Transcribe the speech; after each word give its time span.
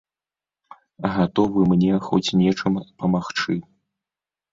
Гатовы 1.17 1.61
мне 1.73 1.93
хоць 2.07 2.33
нечым 2.41 2.73
памагчы. 3.03 3.53